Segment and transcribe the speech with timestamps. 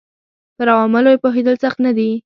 [0.57, 2.09] پر عواملو یې پوهېدل سخت نه دي